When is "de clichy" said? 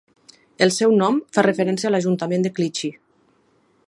2.47-2.91